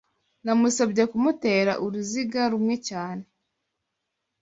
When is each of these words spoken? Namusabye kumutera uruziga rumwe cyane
Namusabye 0.43 1.03
kumutera 1.11 1.73
uruziga 1.85 2.41
rumwe 2.51 2.75
cyane 2.89 3.23